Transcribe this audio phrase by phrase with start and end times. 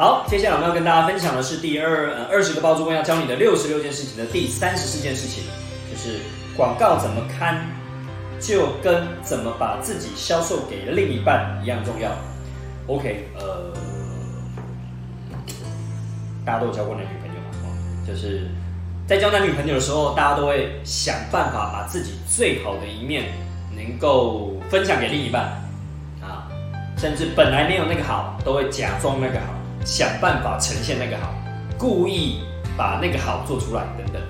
[0.00, 5.44] 好，接下来我们要跟大家分享的是第二呃二十个包租公要教你的六十六件事情的第三十四件事情，
[5.92, 6.20] 就是
[6.56, 7.66] 广告怎么看，
[8.40, 12.10] 就跟怎么把自己销售给另一半一样重要。
[12.86, 13.70] OK，呃，
[16.46, 18.08] 大家都有交过男女朋友嘛？
[18.08, 18.48] 就是
[19.06, 23.24] 在交男女朋友的时候，大家都会想办法把自己最好的一面
[23.76, 25.42] 能够分享给另一半
[26.22, 26.48] 啊，
[26.96, 29.52] 甚至本来没有那个好，都会假装那个好，
[29.84, 31.34] 想办法呈现那个好，
[31.78, 32.40] 故意
[32.76, 34.22] 把那个好做出来等等。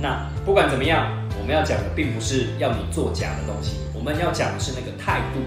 [0.00, 1.06] 那不管怎么样，
[1.40, 5.40] 我们要讲的并不是要你做假的东西，我们要讲的是那个态度。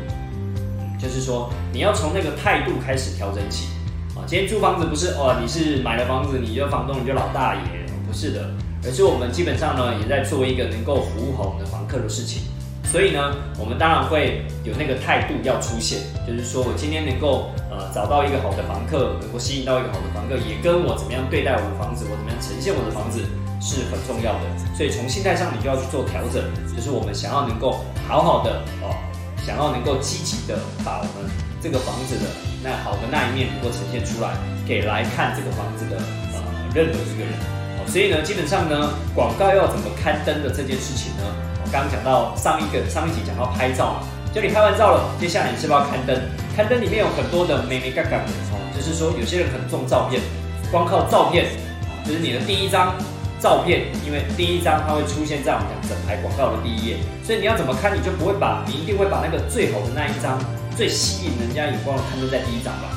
[1.00, 3.70] 就是说，你要从那个态度开始调整起
[4.14, 4.22] 啊。
[4.28, 7.62] 今天租房子不是哦，你是买了房子，你就房东，你就老大爷，
[8.06, 8.52] 不是的，
[8.84, 12.44] 而是我们基本上呢，也在做一个能够服务好我们的房客的事情。
[12.92, 23.24] 所以呢，我们当然会有那个态度要出现，就是说我今天能够呃找到一个好的房客，能够吸引到一个好的房客，也跟我怎么样对待我的房子，我怎么样呈现我的房子
[23.62, 24.44] 是很重要的。
[24.76, 26.44] 所以从心态上，你就要去做调整，
[26.76, 28.92] 就是我们想要能够好好的哦。
[29.42, 31.32] 想要能够积极的把我们
[31.64, 32.30] 这个房子的
[32.62, 34.38] 那好的那一面能够呈现出来，
[34.68, 35.98] 给来看这个房子的
[36.36, 36.44] 呃
[36.76, 37.34] 任何一个人。
[37.88, 41.24] 所以呢，基本上呢，广告要怎么刊登的这件事情呢，
[41.72, 44.00] 刚刚讲到上一个上一集讲到拍照嘛，
[44.34, 46.20] 就你拍完照了，接下来你是不是要刊登？
[46.56, 50.22] 刊登里面有很多的美美嘎嘎的哦，就是说有些人很重照片，
[50.70, 51.48] 光靠照片，
[52.06, 52.94] 就是你的第一张。
[53.42, 60.38] 照片，因为第一张它会出现在我们讲整排广告的第一页，所以你要怎么看，你就不会把，你一定会把那个最好的那一张，
[60.78, 62.94] 最吸引人家眼光的刊登在第一张吧？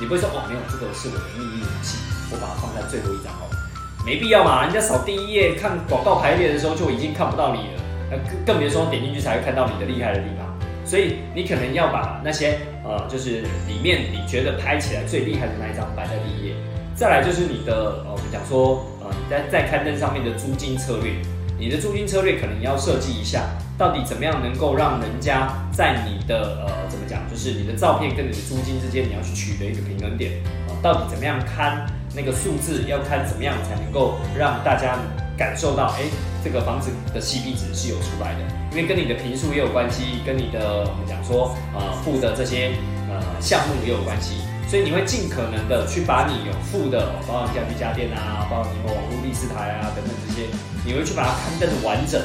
[0.00, 2.00] 你不会说哦，没有，这个是我的秘密武器，
[2.32, 3.52] 我把它放在最后一张哦，
[4.00, 10.46] 没必要嘛，人家扫第一页看广告排列的时候就已经看不到你了，那更更别说点进去才会看到你的厉害的地方，
[10.84, 16.54] 所以你可能要把那些呃，就是里面你觉得拍起来最厉害的那一张摆在第一页，
[16.94, 19.26] 再来就是你的呃，我们讲说呃，你。
[19.28, 21.10] 在在刊登上面的租金策略，
[21.58, 23.42] 你的租金策略可能要设计一下，
[23.76, 30.30] 到底怎么样能够让人家在你的呃怎么讲，就是你的照片跟你的租金之间，你要去取得一个平衡点。
[30.68, 31.84] 啊，到底怎么样看
[32.16, 34.96] 那个数字，要看怎么样才能够让大家
[35.36, 36.08] 感受到，哎，
[36.42, 38.40] 这个房子的 CP 值是有出来的，
[38.72, 42.72] 因为跟你的平数也有关系，跟你的我们讲说呃付的这些
[43.12, 44.40] 呃项目也有关系。
[44.66, 50.48] 所以你会尽可能的去把你有付的，包括家居家电啊，包括你们网络第四台啊等等这些，
[50.84, 52.20] 你会去把它刊登的完整。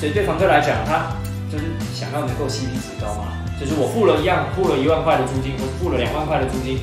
[0.00, 1.12] 所以对房客来讲，他
[1.52, 6.80] 就是想要能够 CP 值高嘛，就是我付了一样，付了一万块的租金，我付了两万块的租金，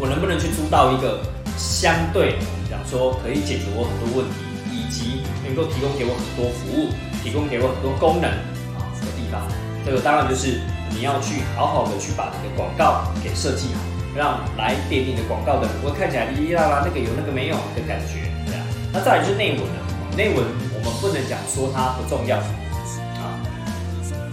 [0.00, 1.22] 我能不能去租到一个
[1.62, 4.42] 相对我们讲说可以解决我很多问题，
[4.74, 6.90] 以及能够提供给我很多服务，
[7.22, 8.26] 提供给我很多功能
[8.74, 9.46] 啊的地方？
[9.86, 10.58] 这个当然就是
[10.90, 13.80] 你要去好好的去把你的广告给设计好。
[14.12, 18.60] 让来点你的广告的人，会看起来哩哩啦啦，那个有那个没有的感觉，对啊。
[18.92, 19.80] 那再来就是内文了，
[20.14, 23.40] 内文我们不能讲说它不重要啊。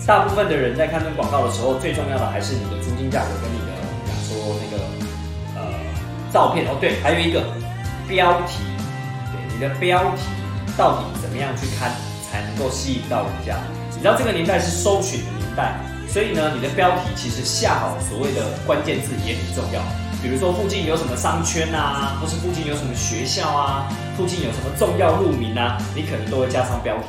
[0.05, 3.71] 大部分的人在看这广告的时候，最重要的还是你的租金价格跟你的
[4.03, 4.83] 讲说那个
[6.31, 7.43] 照片哦，对，还有一个
[8.07, 8.63] 标题，
[9.31, 10.23] 对，你的标题
[10.77, 11.91] 到底怎么样去看
[12.29, 13.57] 才能够吸引到人家？
[13.95, 15.75] 你知道这个年代是搜寻的年代。
[16.07, 19.79] 所以呢，你的标题其实下好所谓的关键字也很重要。
[20.23, 23.87] 比如说附近有什么商圈啊，或是附近有什么学校啊，
[24.17, 27.03] 附近有什么重要路名啊，你可能都会加上标题，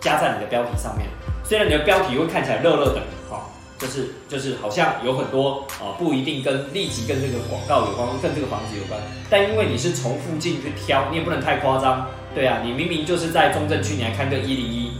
[0.00, 1.08] 加在你的标题上面。
[1.42, 3.42] 虽然你的标题会看起来热热的，哈，
[3.78, 9.00] 就是就是好像有很多啊，不一定跟立即跟这个广告有关，跟这个房子有关。
[9.28, 14.92] 但因为你是从附近去挑，你也不能太夸张，对啊，你明明就是在中正区，你还看个一零一，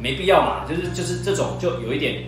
[0.00, 0.64] 没必要嘛。
[0.68, 2.22] 就是就是这种就有一点。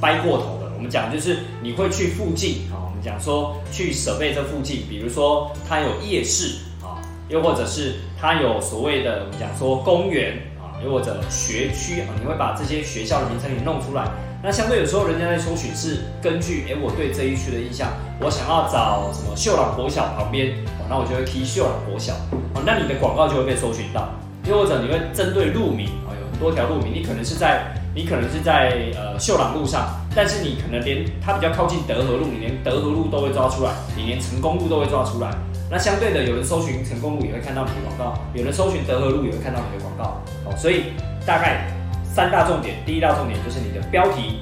[0.00, 6.98] 掰过头了，我们讲就是你会去附近啊，我们讲说去设备这附近，比如说它有夜市啊，
[7.28, 10.36] 又或者是它有所谓的我们讲说公园，
[10.84, 14.10] 又或者学区啊，你会把这些学校的名称给弄出来。
[14.42, 17.88] 那相对有时候人家在搜寻是根据哎我对这一区的印象，
[18.20, 20.52] 我想要找什么秀朗国小旁边，
[20.88, 22.12] 那我就会提秀朗国小
[22.54, 24.08] 啊，那你的广告就会被搜寻到。
[24.48, 27.72] 又或者你会针对路名啊，有很多条路名，你可能是在。
[27.94, 35.28] 你可能是在呃秀朗路上，但是你可能连它比较靠近德和路，你连德和路都会抓出来，你连成功路都会抓出来。
[35.72, 40.20] 那相对的，有人搜寻成功路也会看到你的广告，有人搜寻德和路也会看到你的广告。
[40.44, 40.92] 哦，所以
[41.24, 41.64] 大概
[42.04, 44.40] 三大重点，第一大重点就是你的标题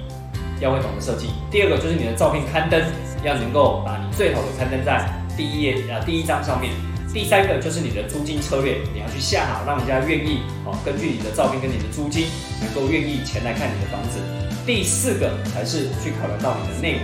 [0.58, 2.82] 要会懂得设计，第二个就是你的照片刊登
[3.22, 5.06] 要能够把你最好的刊登在
[5.36, 6.74] 第一页啊第一张上面。
[7.14, 12.26] 第三个就是你的租金策略，你要去下好，让人家愿意哦，根据你的照片跟你的租金，
[12.58, 14.18] 能够愿意前来看你的房子。
[14.66, 17.02] 第四个才是去考量到你的内文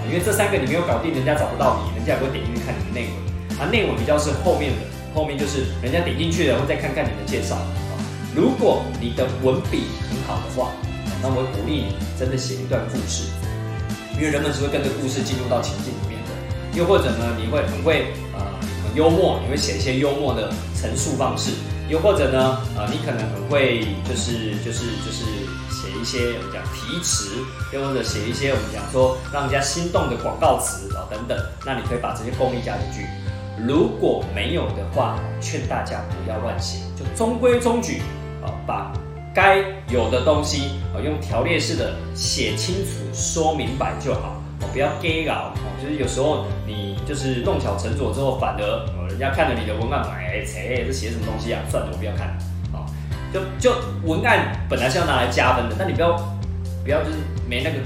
[0.00, 3.27] 啊，因为这三个你没有搞定，人家找不到你，人家也不会点进去看你的内文。
[3.58, 4.78] 啊，内文比较是后面的，
[5.14, 7.66] 后面就是人家点进去了，会再看看你的介绍啊。
[8.34, 10.70] 如果你的文笔很好的话，
[11.20, 13.24] 那我鼓励你真的写一段故事，
[14.14, 16.78] 因为人们是会跟着故事进入到情境里面的。
[16.78, 18.38] 又或者呢，你会很会呃
[18.84, 21.50] 很幽默，你会写一些幽默的陈述方式。
[21.88, 25.24] 又或者呢，呃，你可能很会就是就是就是
[25.72, 27.30] 写一些我们讲题词，
[27.72, 31.36] 又或者写一些我们讲说让人家心动的广告词啊等等。
[31.64, 33.08] 那你可以把这些功力加进去。
[33.66, 38.02] 如果没有的话，劝大家不要乱写，就中规中矩
[38.42, 38.92] 啊，把
[39.34, 39.58] 该
[39.88, 44.40] 有的东西啊用条列式的写清楚、说明白就好。
[44.60, 51.60] 哦，不要 gay 搞哦，就是有时候你就是弄巧成拙之后，反而呃人家看了你的文案，哎，切，这写什么东西啊？
[51.70, 52.36] 算了，我不要看。
[52.72, 52.86] 哦，
[53.32, 56.16] 就就文案本来是要拿来加分的，但你不要
[56.82, 57.18] 不要就是
[57.48, 57.76] 没那个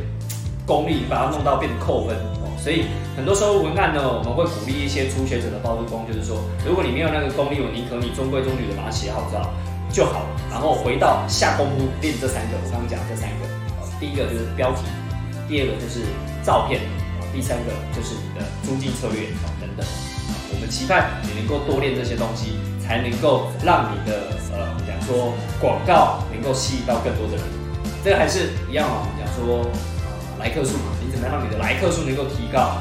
[0.66, 2.48] 功力，把它弄到变成扣分哦。
[2.62, 2.86] 所以
[3.16, 9.50] 很多时候文案呢，我们会鼓励一些初学者的包租公，就是说，如果你没有那个功力，我宁可你中规中矩的把它写好，知道
[9.90, 10.30] 就好了。
[10.50, 13.48] 然后回到下功夫练这三个，我刚刚讲这三个，
[13.98, 14.86] 第一个就是标题，
[15.48, 16.06] 第二个就是
[16.44, 16.80] 照片，
[17.34, 19.26] 第三个就是你的租金策略
[19.58, 19.82] 等等。
[20.54, 27.44] 我们期盼你能够多练这些东西，才能够让你的呃，我们讲说广告能够吸引到更多的人。
[28.04, 29.66] 这个还是一样啊，我们讲说。
[30.42, 32.74] 来客数嘛，你怎么样让你的来客数能够提高？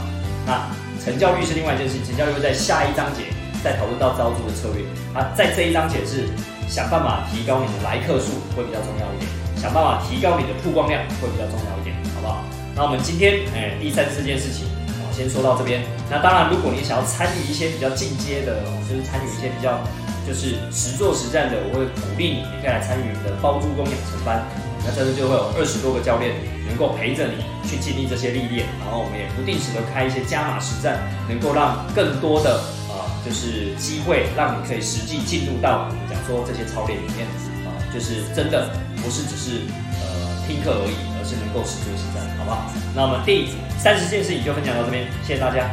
[0.48, 0.66] 那
[0.98, 3.30] 成交率是另外一件事情，成交率会在下一章节
[3.63, 4.81] 再讨论到招租的策略。
[5.13, 6.25] 啊，在这一章节是
[6.68, 9.30] 想办法提高你的来客数会比较重要一点，
[9.62, 12.42] 想办法提高你的曝光量会比较重要一点，好不好？
[12.74, 14.66] 那我们今天哎第三四件事情，
[15.06, 15.86] 我先说到这边。
[16.10, 19.78] 那当然，如果你想要参与一些比较进阶的，就是参与一些比较
[20.25, 24.42] 就是实做实战的，我会鼓励你，你可以来参与我们的包租公养成班。
[24.83, 26.33] 那这次就会有二十多个教练
[26.68, 31.00] 能够陪着你去经历这些历练，然后我们也不定时的开一些加码实战，
[31.30, 32.57] 能够让更多的
[32.89, 37.28] 啊，就是机会让你可以实际进入到我们讲说这些操练里面
[37.66, 39.62] 啊，就是真的不是只是
[40.01, 42.72] 呃听课而已，而是能够实做实战，好不好？
[42.95, 45.69] 那我们第三十件事情就分享到这边，谢谢大家。